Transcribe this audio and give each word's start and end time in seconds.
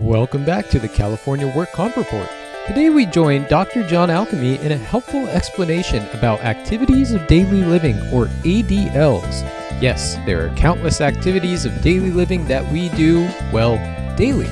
Welcome 0.00 0.46
back 0.46 0.68
to 0.68 0.78
the 0.78 0.88
California 0.88 1.46
Work 1.54 1.72
Comp 1.72 1.94
Report. 1.94 2.26
Today 2.66 2.88
we 2.88 3.04
join 3.04 3.46
Dr. 3.48 3.86
John 3.86 4.08
Alchemy 4.08 4.58
in 4.60 4.72
a 4.72 4.78
helpful 4.78 5.28
explanation 5.28 6.08
about 6.14 6.40
activities 6.40 7.12
of 7.12 7.26
daily 7.26 7.62
living 7.62 7.98
or 8.10 8.28
ADLs. 8.42 9.42
Yes, 9.82 10.14
there 10.24 10.46
are 10.46 10.56
countless 10.56 11.02
activities 11.02 11.66
of 11.66 11.82
daily 11.82 12.10
living 12.10 12.46
that 12.46 12.66
we 12.72 12.88
do, 12.90 13.28
well, 13.52 13.76
daily. 14.16 14.48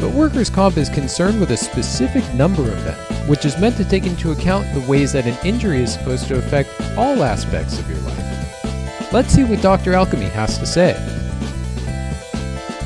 But 0.00 0.14
workers' 0.14 0.48
comp 0.48 0.78
is 0.78 0.88
concerned 0.88 1.40
with 1.40 1.50
a 1.50 1.58
specific 1.58 2.24
number 2.32 2.62
of 2.62 2.84
them, 2.84 2.98
which 3.28 3.44
is 3.44 3.60
meant 3.60 3.76
to 3.76 3.84
take 3.84 4.06
into 4.06 4.32
account 4.32 4.72
the 4.72 4.88
ways 4.88 5.12
that 5.12 5.26
an 5.26 5.36
injury 5.46 5.82
is 5.82 5.92
supposed 5.92 6.26
to 6.28 6.38
affect 6.38 6.70
all 6.96 7.22
aspects 7.22 7.78
of 7.78 7.90
your 7.90 8.00
life. 8.00 9.12
Let's 9.12 9.28
see 9.28 9.44
what 9.44 9.60
Dr. 9.60 9.92
Alchemy 9.92 10.30
has 10.30 10.56
to 10.56 10.64
say. 10.64 11.13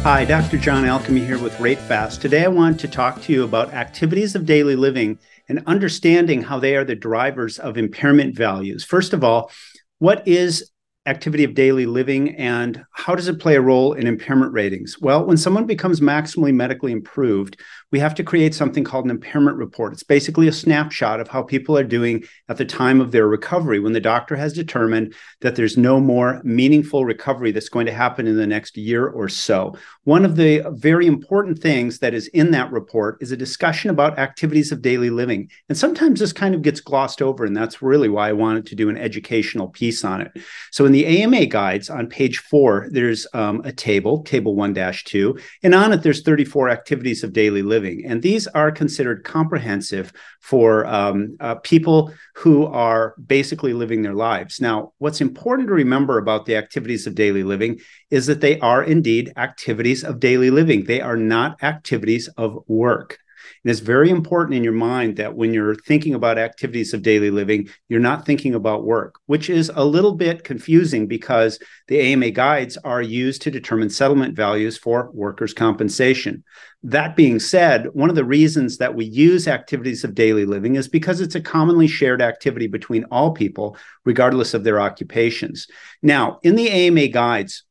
Hi, 0.04 0.24
Dr. 0.24 0.58
John 0.58 0.84
Alchemy 0.84 1.24
here 1.24 1.38
with 1.38 1.52
RateFast. 1.54 2.20
Today 2.20 2.44
I 2.44 2.48
want 2.48 2.78
to 2.80 2.88
talk 2.88 3.20
to 3.22 3.32
you 3.32 3.42
about 3.42 3.74
activities 3.74 4.36
of 4.36 4.46
daily 4.46 4.76
living 4.76 5.18
and 5.48 5.60
understanding 5.66 6.40
how 6.40 6.60
they 6.60 6.76
are 6.76 6.84
the 6.84 6.94
drivers 6.94 7.58
of 7.58 7.76
impairment 7.76 8.36
values. 8.36 8.84
First 8.84 9.12
of 9.12 9.24
all, 9.24 9.50
what 9.98 10.26
is 10.26 10.70
activity 11.08 11.42
of 11.42 11.54
daily 11.54 11.86
living 11.86 12.36
and 12.36 12.84
how 12.92 13.14
does 13.14 13.28
it 13.28 13.40
play 13.40 13.56
a 13.56 13.60
role 13.60 13.94
in 13.94 14.06
impairment 14.06 14.52
ratings? 14.52 15.00
Well, 15.00 15.24
when 15.24 15.38
someone 15.38 15.64
becomes 15.64 16.00
maximally 16.00 16.54
medically 16.54 16.92
improved, 16.92 17.58
we 17.90 17.98
have 17.98 18.14
to 18.16 18.22
create 18.22 18.54
something 18.54 18.84
called 18.84 19.06
an 19.06 19.10
impairment 19.10 19.56
report. 19.56 19.94
It's 19.94 20.02
basically 20.02 20.46
a 20.46 20.52
snapshot 20.52 21.20
of 21.20 21.28
how 21.28 21.42
people 21.42 21.78
are 21.78 21.84
doing 21.84 22.24
at 22.50 22.58
the 22.58 22.66
time 22.66 23.00
of 23.00 23.10
their 23.10 23.26
recovery 23.26 23.80
when 23.80 23.94
the 23.94 24.00
doctor 24.00 24.36
has 24.36 24.52
determined 24.52 25.14
that 25.40 25.56
there's 25.56 25.78
no 25.78 25.98
more 25.98 26.42
meaningful 26.44 27.06
recovery 27.06 27.50
that's 27.50 27.70
going 27.70 27.86
to 27.86 27.92
happen 27.92 28.26
in 28.26 28.36
the 28.36 28.46
next 28.46 28.76
year 28.76 29.08
or 29.08 29.28
so. 29.28 29.74
One 30.04 30.26
of 30.26 30.36
the 30.36 30.62
very 30.72 31.06
important 31.06 31.60
things 31.60 32.00
that 32.00 32.12
is 32.12 32.26
in 32.28 32.50
that 32.50 32.70
report 32.70 33.16
is 33.22 33.32
a 33.32 33.36
discussion 33.36 33.88
about 33.90 34.18
activities 34.18 34.70
of 34.70 34.82
daily 34.82 35.08
living. 35.08 35.48
And 35.70 35.78
sometimes 35.78 36.20
this 36.20 36.32
kind 36.34 36.54
of 36.54 36.60
gets 36.60 36.80
glossed 36.80 37.22
over, 37.22 37.46
and 37.46 37.56
that's 37.56 37.80
really 37.80 38.10
why 38.10 38.28
I 38.28 38.32
wanted 38.32 38.66
to 38.66 38.74
do 38.74 38.90
an 38.90 38.98
educational 38.98 39.68
piece 39.68 40.04
on 40.04 40.20
it. 40.20 40.32
So 40.72 40.84
in 40.84 40.92
the 40.92 40.97
AMA 41.06 41.46
guides 41.46 41.90
on 41.90 42.06
page 42.08 42.38
four, 42.38 42.88
there's 42.90 43.26
um, 43.32 43.62
a 43.64 43.72
table, 43.72 44.22
table 44.24 44.54
1 44.54 44.74
2, 44.74 45.38
and 45.62 45.74
on 45.74 45.92
it, 45.92 46.02
there's 46.02 46.22
34 46.22 46.68
activities 46.68 47.24
of 47.24 47.32
daily 47.32 47.62
living 47.62 47.78
living. 47.78 48.04
And 48.10 48.22
these 48.22 48.46
are 48.48 48.70
considered 48.72 49.24
comprehensive 49.24 50.12
for 50.40 50.86
um, 50.86 51.36
uh, 51.40 51.56
people 51.56 52.12
who 52.34 52.66
are 52.66 53.14
basically 53.24 53.72
living 53.72 54.02
their 54.02 54.14
lives. 54.14 54.60
Now, 54.60 54.92
what's 54.98 55.20
important 55.20 55.68
to 55.68 55.74
remember 55.74 56.18
about 56.18 56.46
the 56.46 56.56
activities 56.56 57.06
of 57.06 57.14
daily 57.14 57.42
living 57.42 57.80
is 58.10 58.26
that 58.26 58.40
they 58.40 58.58
are 58.60 58.82
indeed 58.82 59.32
activities 59.36 60.04
of 60.04 60.20
daily 60.20 60.50
living, 60.50 60.84
they 60.84 61.00
are 61.00 61.16
not 61.16 61.62
activities 61.62 62.28
of 62.36 62.58
work. 62.66 63.18
And 63.64 63.70
it's 63.70 63.80
very 63.80 64.10
important 64.10 64.56
in 64.56 64.64
your 64.64 64.72
mind 64.72 65.16
that 65.16 65.34
when 65.34 65.52
you're 65.52 65.74
thinking 65.74 66.14
about 66.14 66.38
activities 66.38 66.94
of 66.94 67.02
daily 67.02 67.30
living, 67.30 67.68
you're 67.88 68.00
not 68.00 68.26
thinking 68.26 68.54
about 68.54 68.84
work, 68.84 69.16
which 69.26 69.50
is 69.50 69.70
a 69.74 69.84
little 69.84 70.14
bit 70.14 70.44
confusing 70.44 71.06
because 71.06 71.58
the 71.88 72.00
AMA 72.00 72.30
guides 72.30 72.76
are 72.78 73.02
used 73.02 73.42
to 73.42 73.50
determine 73.50 73.90
settlement 73.90 74.36
values 74.36 74.76
for 74.76 75.10
workers' 75.12 75.54
compensation. 75.54 76.44
That 76.82 77.16
being 77.16 77.40
said, 77.40 77.86
one 77.92 78.08
of 78.08 78.16
the 78.16 78.24
reasons 78.24 78.78
that 78.78 78.94
we 78.94 79.04
use 79.04 79.48
activities 79.48 80.04
of 80.04 80.14
daily 80.14 80.44
living 80.44 80.76
is 80.76 80.86
because 80.86 81.20
it's 81.20 81.34
a 81.34 81.40
commonly 81.40 81.88
shared 81.88 82.22
activity 82.22 82.68
between 82.68 83.04
all 83.04 83.32
people, 83.32 83.76
regardless 84.04 84.54
of 84.54 84.62
their 84.62 84.80
occupations. 84.80 85.66
Now, 86.02 86.38
in 86.42 86.54
the 86.54 86.70
AMA 86.70 87.08
guides, 87.08 87.64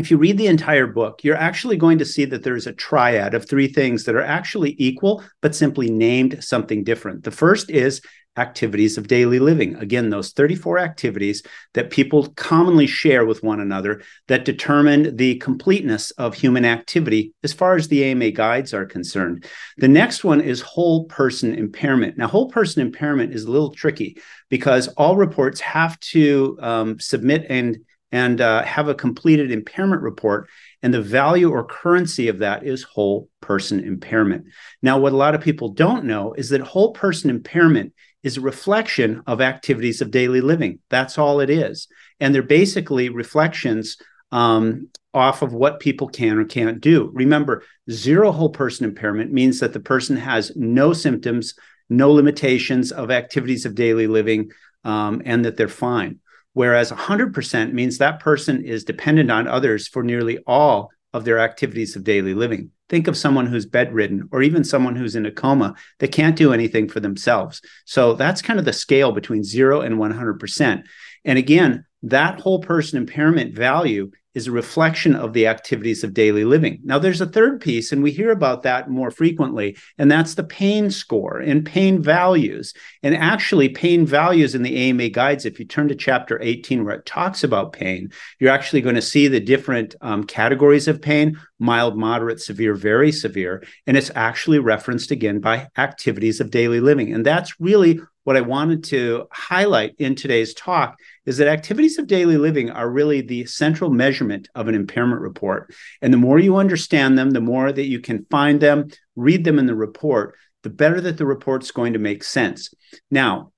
if 0.00 0.10
you 0.10 0.16
read 0.16 0.38
the 0.38 0.46
entire 0.46 0.86
book, 0.86 1.22
you're 1.22 1.36
actually 1.36 1.76
going 1.76 1.98
to 1.98 2.04
see 2.04 2.24
that 2.24 2.42
there's 2.42 2.66
a 2.66 2.72
triad 2.72 3.34
of 3.34 3.48
three 3.48 3.68
things 3.68 4.04
that 4.04 4.14
are 4.14 4.22
actually 4.22 4.74
equal, 4.78 5.22
but 5.42 5.54
simply 5.54 5.90
named 5.90 6.42
something 6.42 6.84
different. 6.84 7.24
The 7.24 7.30
first 7.30 7.70
is 7.70 8.00
activities 8.36 8.96
of 8.96 9.08
daily 9.08 9.38
living. 9.38 9.74
Again, 9.76 10.08
those 10.08 10.32
34 10.32 10.78
activities 10.78 11.42
that 11.74 11.90
people 11.90 12.28
commonly 12.30 12.86
share 12.86 13.26
with 13.26 13.42
one 13.42 13.60
another 13.60 14.02
that 14.28 14.44
determine 14.44 15.16
the 15.16 15.34
completeness 15.36 16.10
of 16.12 16.34
human 16.34 16.64
activity 16.64 17.34
as 17.42 17.52
far 17.52 17.76
as 17.76 17.88
the 17.88 18.04
AMA 18.04 18.30
guides 18.30 18.72
are 18.72 18.86
concerned. 18.86 19.44
The 19.78 19.88
next 19.88 20.24
one 20.24 20.40
is 20.40 20.60
whole 20.60 21.04
person 21.04 21.54
impairment. 21.54 22.16
Now, 22.16 22.28
whole 22.28 22.48
person 22.48 22.80
impairment 22.80 23.34
is 23.34 23.44
a 23.44 23.50
little 23.50 23.72
tricky 23.72 24.16
because 24.48 24.88
all 24.88 25.16
reports 25.16 25.60
have 25.60 26.00
to 26.00 26.56
um, 26.62 26.98
submit 26.98 27.46
and 27.50 27.78
and 28.12 28.40
uh, 28.40 28.62
have 28.64 28.88
a 28.88 28.94
completed 28.94 29.50
impairment 29.52 30.02
report. 30.02 30.48
And 30.82 30.92
the 30.92 31.02
value 31.02 31.50
or 31.50 31.64
currency 31.64 32.28
of 32.28 32.38
that 32.38 32.64
is 32.64 32.82
whole 32.82 33.28
person 33.40 33.80
impairment. 33.80 34.46
Now, 34.82 34.98
what 34.98 35.12
a 35.12 35.16
lot 35.16 35.34
of 35.34 35.40
people 35.40 35.70
don't 35.70 36.04
know 36.04 36.32
is 36.34 36.48
that 36.50 36.60
whole 36.60 36.92
person 36.92 37.30
impairment 37.30 37.92
is 38.22 38.36
a 38.36 38.40
reflection 38.42 39.22
of 39.26 39.40
activities 39.40 40.00
of 40.00 40.10
daily 40.10 40.40
living. 40.40 40.78
That's 40.90 41.18
all 41.18 41.40
it 41.40 41.50
is. 41.50 41.88
And 42.18 42.34
they're 42.34 42.42
basically 42.42 43.08
reflections 43.08 43.96
um, 44.32 44.88
off 45.14 45.42
of 45.42 45.52
what 45.52 45.80
people 45.80 46.08
can 46.08 46.38
or 46.38 46.44
can't 46.44 46.80
do. 46.80 47.10
Remember, 47.14 47.62
zero 47.90 48.30
whole 48.30 48.50
person 48.50 48.84
impairment 48.84 49.32
means 49.32 49.60
that 49.60 49.72
the 49.72 49.80
person 49.80 50.16
has 50.16 50.52
no 50.54 50.92
symptoms, 50.92 51.54
no 51.88 52.12
limitations 52.12 52.92
of 52.92 53.10
activities 53.10 53.64
of 53.64 53.74
daily 53.74 54.06
living, 54.06 54.50
um, 54.84 55.22
and 55.24 55.44
that 55.44 55.56
they're 55.56 55.68
fine. 55.68 56.20
Whereas 56.52 56.90
100% 56.90 57.72
means 57.72 57.98
that 57.98 58.20
person 58.20 58.64
is 58.64 58.84
dependent 58.84 59.30
on 59.30 59.46
others 59.46 59.86
for 59.86 60.02
nearly 60.02 60.38
all 60.46 60.90
of 61.12 61.24
their 61.24 61.38
activities 61.38 61.96
of 61.96 62.04
daily 62.04 62.34
living. 62.34 62.70
Think 62.88 63.06
of 63.06 63.16
someone 63.16 63.46
who's 63.46 63.66
bedridden 63.66 64.28
or 64.32 64.42
even 64.42 64.64
someone 64.64 64.96
who's 64.96 65.14
in 65.14 65.26
a 65.26 65.30
coma 65.30 65.74
that 65.98 66.12
can't 66.12 66.36
do 66.36 66.52
anything 66.52 66.88
for 66.88 67.00
themselves. 67.00 67.60
So 67.84 68.14
that's 68.14 68.42
kind 68.42 68.58
of 68.58 68.64
the 68.64 68.72
scale 68.72 69.12
between 69.12 69.44
zero 69.44 69.80
and 69.80 69.96
100%. 69.96 70.82
And 71.24 71.38
again, 71.38 71.84
that 72.02 72.40
whole 72.40 72.60
person 72.60 72.98
impairment 72.98 73.54
value 73.54 74.10
is 74.34 74.46
a 74.46 74.52
reflection 74.52 75.16
of 75.16 75.32
the 75.32 75.46
activities 75.48 76.04
of 76.04 76.14
daily 76.14 76.44
living. 76.44 76.78
Now, 76.84 77.00
there's 77.00 77.20
a 77.20 77.26
third 77.26 77.60
piece, 77.60 77.90
and 77.90 78.00
we 78.00 78.12
hear 78.12 78.30
about 78.30 78.62
that 78.62 78.88
more 78.88 79.10
frequently, 79.10 79.76
and 79.98 80.10
that's 80.10 80.34
the 80.34 80.44
pain 80.44 80.90
score 80.90 81.38
and 81.38 81.66
pain 81.66 82.00
values. 82.00 82.72
And 83.02 83.16
actually, 83.16 83.70
pain 83.70 84.06
values 84.06 84.54
in 84.54 84.62
the 84.62 84.76
AMA 84.88 85.08
guides, 85.08 85.44
if 85.44 85.58
you 85.58 85.64
turn 85.64 85.88
to 85.88 85.96
chapter 85.96 86.40
18, 86.40 86.84
where 86.84 86.94
it 86.94 87.06
talks 87.06 87.42
about 87.42 87.72
pain, 87.72 88.10
you're 88.38 88.52
actually 88.52 88.82
going 88.82 88.94
to 88.94 89.02
see 89.02 89.26
the 89.26 89.40
different 89.40 89.96
um, 90.00 90.22
categories 90.22 90.86
of 90.86 91.02
pain 91.02 91.36
mild, 91.58 91.96
moderate, 91.98 92.40
severe, 92.40 92.74
very 92.74 93.12
severe. 93.12 93.62
And 93.86 93.96
it's 93.96 94.10
actually 94.14 94.60
referenced 94.60 95.10
again 95.10 95.40
by 95.40 95.68
activities 95.76 96.40
of 96.40 96.50
daily 96.50 96.80
living. 96.80 97.12
And 97.12 97.26
that's 97.26 97.60
really 97.60 98.00
what 98.30 98.36
I 98.36 98.42
wanted 98.42 98.84
to 98.84 99.26
highlight 99.32 99.96
in 99.98 100.14
today's 100.14 100.54
talk 100.54 101.00
is 101.26 101.38
that 101.38 101.48
activities 101.48 101.98
of 101.98 102.06
daily 102.06 102.36
living 102.36 102.70
are 102.70 102.88
really 102.88 103.22
the 103.22 103.44
central 103.46 103.90
measurement 103.90 104.48
of 104.54 104.68
an 104.68 104.76
impairment 104.76 105.20
report. 105.20 105.74
And 106.00 106.12
the 106.12 106.16
more 106.16 106.38
you 106.38 106.54
understand 106.54 107.18
them, 107.18 107.32
the 107.32 107.40
more 107.40 107.72
that 107.72 107.88
you 107.88 107.98
can 107.98 108.26
find 108.30 108.60
them, 108.60 108.90
read 109.16 109.42
them 109.42 109.58
in 109.58 109.66
the 109.66 109.74
report, 109.74 110.36
the 110.62 110.70
better 110.70 111.00
that 111.00 111.18
the 111.18 111.26
report's 111.26 111.72
going 111.72 111.94
to 111.94 111.98
make 111.98 112.22
sense. 112.22 112.72
Now, 113.10 113.50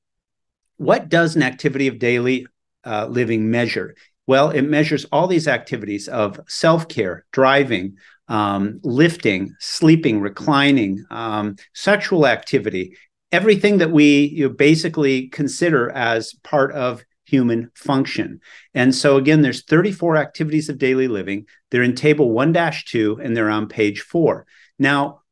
what 0.78 1.10
does 1.10 1.36
an 1.36 1.42
activity 1.42 1.88
of 1.88 1.98
daily 1.98 2.46
uh, 2.82 3.08
living 3.10 3.50
measure? 3.50 3.94
Well, 4.26 4.48
it 4.48 4.62
measures 4.62 5.04
all 5.12 5.26
these 5.26 5.48
activities 5.48 6.08
of 6.08 6.40
self 6.48 6.88
care, 6.88 7.26
driving, 7.30 7.98
um, 8.28 8.80
lifting, 8.82 9.54
sleeping, 9.58 10.22
reclining, 10.22 11.04
um, 11.10 11.56
sexual 11.74 12.26
activity, 12.26 12.96
everything 13.32 13.78
that 13.78 13.90
we 13.90 14.26
you 14.26 14.48
know, 14.48 14.54
basically 14.54 15.28
consider 15.28 15.90
as 15.90 16.34
part 16.44 16.72
of 16.72 17.02
human 17.24 17.70
function. 17.74 18.40
And 18.74 18.94
so 18.94 19.16
again, 19.16 19.40
there's 19.40 19.64
34 19.64 20.16
activities 20.16 20.68
of 20.68 20.78
daily 20.78 21.08
living. 21.08 21.46
They're 21.70 21.82
in 21.82 21.94
table 21.94 22.30
1-2 22.30 23.24
and 23.24 23.34
they're 23.36 23.50
on 23.50 23.68
page 23.68 24.02
4. 24.02 24.46
Now, 24.78 25.22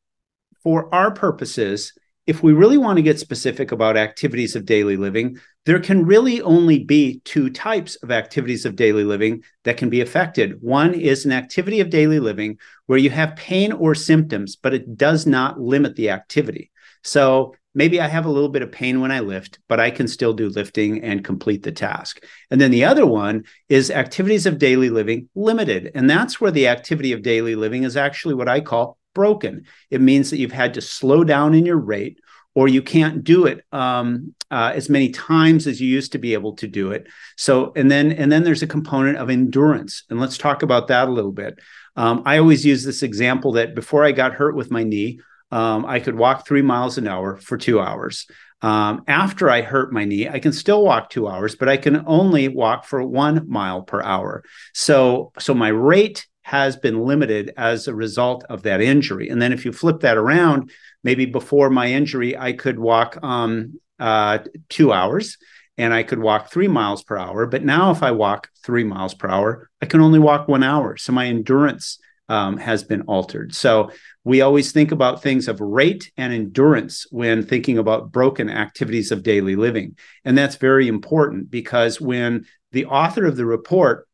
for 0.63 0.93
our 0.95 1.11
purposes, 1.11 1.93
if 2.27 2.43
we 2.43 2.53
really 2.53 2.79
want 2.79 2.97
to 2.97 3.03
get 3.03 3.19
specific 3.19 3.73
about 3.73 3.97
activities 3.97 4.55
of 4.55 4.65
daily 4.65 4.97
living, 4.97 5.39
there 5.67 5.81
can 5.81 6.07
really 6.07 6.41
only 6.41 6.79
be 6.79 7.21
two 7.25 7.51
types 7.51 7.97
of 7.97 8.11
activities 8.11 8.65
of 8.65 8.77
daily 8.77 9.05
living 9.05 9.43
that 9.65 9.77
can 9.77 9.91
be 9.91 10.01
affected. 10.01 10.63
One 10.63 10.95
is 10.95 11.25
an 11.25 11.33
activity 11.33 11.81
of 11.81 11.91
daily 11.91 12.21
living 12.21 12.59
where 12.87 12.99
you 12.99 13.11
have 13.11 13.37
pain 13.37 13.73
or 13.73 13.95
symptoms, 13.95 14.57
but 14.57 14.73
it 14.73 14.97
does 14.97 15.27
not 15.27 15.61
limit 15.61 15.97
the 15.97 16.11
activity. 16.11 16.71
So 17.03 17.55
maybe 17.75 18.01
I 18.01 18.09
have 18.09 18.27
a 18.27 18.31
little 18.31 18.49
bit 18.49 18.63
of 18.63 18.73
pain 18.73 19.01
when 19.01 19.13
I 19.13 19.21
lift, 19.21 19.59
but 19.69 19.81
I 19.81 19.91
can 19.91 20.09
still 20.09 20.33
do 20.33 20.49
lifting 20.49 21.03
and 21.03 21.25
complete 21.25 21.63
the 21.63 21.73
task. 21.73 22.25
And 22.51 22.61
then 22.61 22.71
the 22.71 22.85
other 22.85 23.07
one 23.07 23.45
is 23.69 23.91
activities 23.91 24.47
of 24.47 24.59
daily 24.59 24.91
living 24.91 25.29
limited. 25.35 25.93
And 25.95 26.09
that's 26.09 26.41
where 26.41 26.51
the 26.51 26.69
activity 26.69 27.13
of 27.13 27.23
daily 27.23 27.55
living 27.55 27.85
is 27.85 27.97
actually 27.97 28.35
what 28.35 28.49
I 28.49 28.61
call 28.61 28.99
broken. 29.15 29.65
It 29.91 30.01
means 30.01 30.31
that 30.31 30.39
you've 30.39 30.53
had 30.53 30.75
to 30.75 30.81
slow 30.81 31.25
down 31.25 31.55
in 31.55 31.67
your 31.67 31.79
rate 31.79 32.19
or 32.55 32.69
you 32.69 32.83
can't 32.83 33.23
do 33.23 33.47
it 33.47 33.65
um, 33.73 34.35
uh, 34.51 34.73
as 34.75 34.89
many 34.89 35.11
times 35.11 35.67
as 35.67 35.81
you 35.81 35.89
used 35.89 36.13
to 36.13 36.19
be 36.19 36.35
able 36.35 36.55
to 36.57 36.67
do 36.67 36.91
it. 36.91 37.07
So, 37.37 37.73
and 37.77 37.91
then 37.91 38.13
and 38.13 38.31
then 38.31 38.43
there's 38.43 38.63
a 38.63 38.67
component 38.67 39.19
of 39.19 39.31
endurance, 39.31 40.03
and 40.11 40.21
let's 40.21 40.37
talk 40.37 40.63
about 40.63 40.89
that 40.89 41.09
a 41.09 41.13
little 41.13 41.33
bit. 41.33 41.61
Um, 41.97 42.23
I 42.27 42.39
always 42.39 42.65
use 42.65 42.85
this 42.85 43.03
example 43.03 43.53
that 43.53 43.75
before 43.75 44.05
I 44.05 44.13
got 44.13 44.35
hurt 44.35 44.57
with 44.57 44.71
my 44.71 44.83
knee, 44.83 45.21
um, 45.51 45.85
I 45.87 46.01
could 46.01 46.17
walk 46.17 46.47
three 46.47 46.63
miles 46.63 46.99
an 46.99 47.09
hour 47.09 47.37
for 47.37 47.57
two 47.57 47.81
hours. 47.81 48.27
Um, 48.63 49.05
after 49.09 49.49
I 49.49 49.63
hurt 49.63 49.93
my 49.93 50.05
knee, 50.05 50.29
I 50.29 50.39
can 50.39 50.53
still 50.53 50.85
walk 50.85 51.11
two 51.11 51.27
hours, 51.27 51.57
but 51.57 51.69
I 51.69 51.77
can 51.77 52.05
only 52.07 52.49
walk 52.49 52.85
for 52.85 53.03
one 53.03 53.49
mile 53.49 53.83
per 53.83 54.03
hour. 54.03 54.45
So, 54.75 55.33
so 55.39 55.55
my 55.55 55.69
rate 55.69 56.27
has 56.43 56.77
been 56.77 57.01
limited 57.01 57.53
as 57.57 57.89
a 57.89 57.95
result 57.95 58.45
of 58.49 58.63
that 58.63 58.81
injury. 58.81 59.29
And 59.29 59.41
then 59.41 59.53
if 59.53 59.65
you 59.65 59.73
flip 59.73 60.01
that 60.01 60.17
around, 60.17 60.71
maybe 61.03 61.25
before 61.25 61.71
my 61.71 61.87
injury, 61.87 62.37
I 62.37 62.53
could 62.53 62.79
walk 62.79 63.19
um, 63.23 63.81
uh, 63.99 64.39
two 64.69 64.93
hours 64.93 65.39
and 65.79 65.95
I 65.95 66.03
could 66.03 66.19
walk 66.19 66.51
three 66.51 66.69
miles 66.69 67.03
per 67.03 67.17
hour. 67.17 67.47
But 67.47 67.65
now, 67.65 67.91
if 67.91 68.03
I 68.03 68.11
walk 68.11 68.49
three 68.63 68.85
miles 68.85 69.15
per 69.15 69.29
hour, 69.29 69.71
I 69.81 69.87
can 69.87 70.01
only 70.01 70.19
walk 70.19 70.49
one 70.49 70.63
hour. 70.63 70.97
So 70.97 71.13
my 71.13 71.27
endurance 71.27 71.99
um, 72.31 72.57
has 72.57 72.85
been 72.85 73.03
altered. 73.03 73.55
So 73.55 73.91
we 74.23 74.41
always 74.41 74.71
think 74.71 74.93
about 74.93 75.23
things 75.23 75.49
of 75.49 75.61
rate 75.61 76.13
and 76.17 76.33
endurance 76.33 77.07
when 77.11 77.45
thinking 77.45 77.77
about 77.77 78.13
broken 78.13 78.49
activities 78.49 79.11
of 79.11 79.25
daily 79.25 79.57
living. 79.57 79.97
And 80.25 80.39
that's 80.39 80.55
very 80.55 80.87
important 80.87 81.51
because 81.51 82.01
when 82.01 82.47
the 82.71 82.87
author 82.87 83.27
of 83.27 83.37
the 83.37 83.45
report 83.45 84.07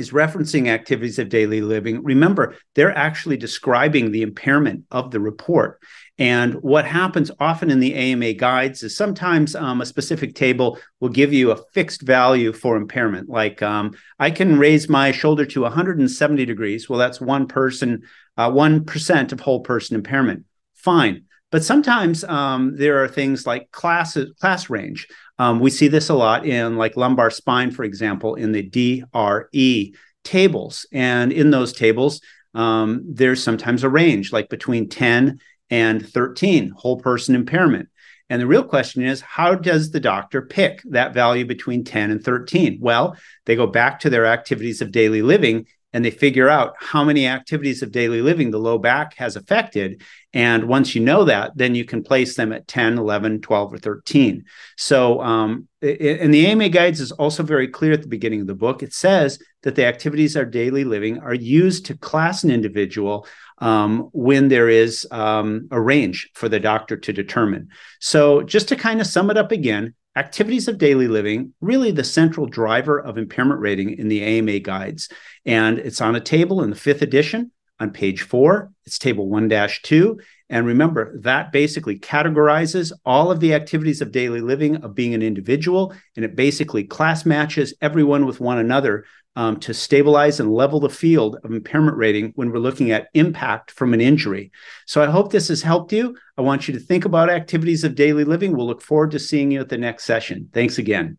is 0.00 0.10
referencing 0.10 0.66
activities 0.66 1.18
of 1.18 1.28
daily 1.28 1.60
living, 1.60 2.02
remember, 2.02 2.56
they're 2.74 2.96
actually 2.96 3.36
describing 3.36 4.10
the 4.10 4.22
impairment 4.22 4.84
of 4.90 5.10
the 5.10 5.20
report. 5.20 5.80
And 6.18 6.54
what 6.54 6.84
happens 6.84 7.30
often 7.38 7.70
in 7.70 7.80
the 7.80 7.94
AMA 7.94 8.32
guides 8.34 8.82
is 8.82 8.96
sometimes 8.96 9.54
um, 9.54 9.80
a 9.80 9.86
specific 9.86 10.34
table 10.34 10.78
will 11.00 11.08
give 11.08 11.32
you 11.32 11.50
a 11.50 11.62
fixed 11.72 12.02
value 12.02 12.52
for 12.52 12.76
impairment. 12.76 13.28
Like 13.28 13.62
um, 13.62 13.92
I 14.18 14.30
can 14.30 14.58
raise 14.58 14.88
my 14.88 15.12
shoulder 15.12 15.46
to 15.46 15.62
170 15.62 16.44
degrees. 16.44 16.88
Well, 16.88 16.98
that's 16.98 17.20
one 17.20 17.46
person, 17.46 18.02
uh, 18.36 18.50
1% 18.50 19.32
of 19.32 19.40
whole 19.40 19.60
person 19.60 19.96
impairment. 19.96 20.44
Fine. 20.74 21.24
But 21.50 21.64
sometimes 21.64 22.22
um, 22.24 22.76
there 22.76 23.02
are 23.02 23.08
things 23.08 23.46
like 23.46 23.70
class, 23.72 24.16
class 24.38 24.70
range. 24.70 25.08
Um, 25.38 25.58
we 25.58 25.70
see 25.70 25.88
this 25.88 26.08
a 26.08 26.14
lot 26.14 26.46
in 26.46 26.76
like 26.76 26.96
lumbar 26.96 27.30
spine, 27.30 27.70
for 27.70 27.84
example, 27.84 28.34
in 28.36 28.52
the 28.52 28.62
DRE 28.62 29.92
tables. 30.22 30.86
And 30.92 31.32
in 31.32 31.50
those 31.50 31.72
tables, 31.72 32.20
um, 32.54 33.02
there's 33.06 33.42
sometimes 33.42 33.84
a 33.84 33.88
range 33.88 34.32
like 34.32 34.48
between 34.48 34.88
10 34.88 35.40
and 35.70 36.08
13, 36.08 36.70
whole 36.70 37.00
person 37.00 37.34
impairment. 37.34 37.88
And 38.28 38.40
the 38.40 38.46
real 38.46 38.62
question 38.62 39.02
is, 39.02 39.20
how 39.20 39.56
does 39.56 39.90
the 39.90 39.98
doctor 39.98 40.42
pick 40.42 40.82
that 40.84 41.14
value 41.14 41.44
between 41.44 41.82
10 41.82 42.12
and 42.12 42.22
13? 42.22 42.78
Well, 42.80 43.16
they 43.44 43.56
go 43.56 43.66
back 43.66 44.00
to 44.00 44.10
their 44.10 44.26
activities 44.26 44.80
of 44.80 44.92
daily 44.92 45.20
living 45.20 45.66
and 45.92 46.04
they 46.04 46.10
figure 46.10 46.48
out 46.48 46.74
how 46.78 47.04
many 47.04 47.26
activities 47.26 47.82
of 47.82 47.90
daily 47.90 48.22
living 48.22 48.50
the 48.50 48.58
low 48.58 48.78
back 48.78 49.14
has 49.16 49.36
affected. 49.36 50.02
And 50.32 50.64
once 50.64 50.94
you 50.94 51.00
know 51.00 51.24
that, 51.24 51.52
then 51.56 51.74
you 51.74 51.84
can 51.84 52.04
place 52.04 52.36
them 52.36 52.52
at 52.52 52.68
10, 52.68 52.98
11, 52.98 53.40
12, 53.40 53.72
or 53.74 53.78
13. 53.78 54.44
So, 54.76 55.20
um, 55.20 55.68
and 55.82 56.32
the 56.32 56.46
AMA 56.46 56.68
guides 56.68 57.00
is 57.00 57.10
also 57.12 57.42
very 57.42 57.66
clear 57.66 57.92
at 57.92 58.02
the 58.02 58.08
beginning 58.08 58.40
of 58.40 58.46
the 58.46 58.54
book. 58.54 58.82
It 58.82 58.92
says 58.92 59.42
that 59.62 59.74
the 59.74 59.86
activities 59.86 60.36
of 60.36 60.50
daily 60.50 60.84
living 60.84 61.18
are 61.18 61.34
used 61.34 61.86
to 61.86 61.96
class 61.96 62.44
an 62.44 62.50
individual 62.50 63.26
um, 63.58 64.08
when 64.12 64.48
there 64.48 64.68
is 64.68 65.06
um, 65.10 65.68
a 65.70 65.80
range 65.80 66.30
for 66.34 66.48
the 66.48 66.60
doctor 66.60 66.96
to 66.96 67.12
determine. 67.12 67.68
So, 67.98 68.42
just 68.42 68.68
to 68.68 68.76
kind 68.76 69.00
of 69.00 69.06
sum 69.06 69.30
it 69.30 69.36
up 69.36 69.52
again, 69.52 69.94
activities 70.16 70.68
of 70.68 70.78
daily 70.78 71.08
living 71.08 71.54
really 71.60 71.90
the 71.90 72.04
central 72.04 72.46
driver 72.46 72.98
of 72.98 73.16
impairment 73.16 73.60
rating 73.60 73.96
in 73.98 74.08
the 74.08 74.22
AMA 74.22 74.58
guides, 74.60 75.08
and 75.46 75.78
it's 75.78 76.00
on 76.00 76.16
a 76.16 76.20
table 76.20 76.62
in 76.62 76.70
the 76.70 76.76
fifth 76.76 77.02
edition 77.02 77.52
on 77.78 77.90
page 77.90 78.22
four. 78.22 78.70
It's 78.84 78.98
table 78.98 79.28
1 79.28 79.48
2. 79.82 80.20
And 80.50 80.66
remember, 80.66 81.16
that 81.20 81.52
basically 81.52 81.98
categorizes 81.98 82.92
all 83.06 83.30
of 83.30 83.40
the 83.40 83.54
activities 83.54 84.00
of 84.00 84.10
daily 84.10 84.40
living 84.40 84.76
of 84.76 84.94
being 84.94 85.14
an 85.14 85.22
individual, 85.22 85.94
and 86.16 86.24
it 86.24 86.36
basically 86.36 86.84
class 86.84 87.24
matches 87.24 87.72
everyone 87.80 88.26
with 88.26 88.40
one 88.40 88.58
another 88.58 89.04
um, 89.36 89.60
to 89.60 89.72
stabilize 89.72 90.40
and 90.40 90.52
level 90.52 90.80
the 90.80 90.88
field 90.88 91.38
of 91.44 91.52
impairment 91.52 91.96
rating 91.96 92.32
when 92.34 92.50
we're 92.50 92.58
looking 92.58 92.90
at 92.90 93.08
impact 93.14 93.70
from 93.70 93.94
an 93.94 94.00
injury. 94.00 94.50
So 94.86 95.02
I 95.02 95.06
hope 95.06 95.30
this 95.30 95.48
has 95.48 95.62
helped 95.62 95.92
you. 95.92 96.16
I 96.36 96.42
want 96.42 96.66
you 96.66 96.74
to 96.74 96.80
think 96.80 97.04
about 97.04 97.30
activities 97.30 97.84
of 97.84 97.94
daily 97.94 98.24
living. 98.24 98.56
We'll 98.56 98.66
look 98.66 98.82
forward 98.82 99.12
to 99.12 99.18
seeing 99.18 99.50
you 99.50 99.60
at 99.60 99.68
the 99.68 99.78
next 99.78 100.04
session. 100.04 100.48
Thanks 100.52 100.78
again. 100.78 101.18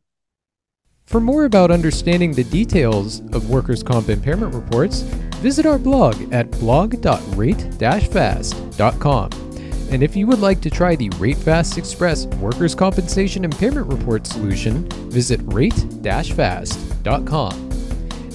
For 1.05 1.19
more 1.19 1.45
about 1.45 1.71
understanding 1.71 2.33
the 2.33 2.43
details 2.45 3.19
of 3.33 3.49
workers' 3.49 3.83
comp 3.83 4.07
impairment 4.09 4.53
reports, 4.53 5.01
visit 5.41 5.65
our 5.65 5.79
blog 5.79 6.33
at 6.33 6.51
blog.rate-fast.com. 6.51 9.29
And 9.91 10.03
if 10.03 10.15
you 10.15 10.25
would 10.27 10.39
like 10.39 10.61
to 10.61 10.69
try 10.69 10.95
the 10.95 11.09
RateFast 11.09 11.77
Express 11.77 12.25
Workers' 12.27 12.73
Compensation 12.73 13.43
Impairment 13.43 13.87
Report 13.87 14.25
solution, 14.25 14.87
visit 15.09 15.41
rate-fast.com. 15.43 17.70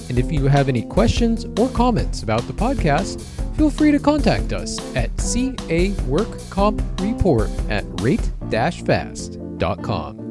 And 0.09 0.17
if 0.17 0.31
you 0.31 0.47
have 0.47 0.69
any 0.69 0.83
questions 0.83 1.45
or 1.59 1.67
comments 1.69 2.23
about 2.23 2.47
the 2.47 2.53
podcast, 2.53 3.21
feel 3.57 3.69
free 3.69 3.91
to 3.91 3.99
contact 3.99 4.53
us 4.53 4.79
at 4.95 5.13
caworkcompreport 5.17 7.69
at 7.69 7.83
rate-fast.com. 8.01 10.26